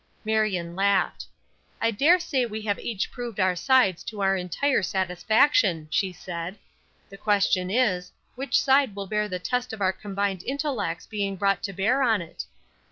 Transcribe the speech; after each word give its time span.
Marion 0.25 0.75
laughed. 0.75 1.27
"I 1.79 1.91
dare 1.91 2.17
say 2.19 2.43
we 2.47 2.63
have 2.63 2.79
each 2.79 3.11
proved 3.11 3.39
our 3.39 3.55
sides 3.55 4.03
to 4.05 4.19
our 4.19 4.35
entire 4.35 4.81
satisfaction," 4.81 5.89
she 5.91 6.11
said. 6.11 6.57
"The 7.11 7.17
question 7.19 7.69
is, 7.69 8.11
which 8.33 8.59
side 8.59 8.95
will 8.95 9.05
bear 9.05 9.27
the 9.27 9.37
test 9.37 9.73
of 9.73 9.79
our 9.79 9.93
combined 9.93 10.41
intellects 10.41 11.05
being 11.05 11.35
brought 11.35 11.61
to 11.61 11.73
bear 11.73 12.01
on 12.01 12.19
it? 12.19 12.45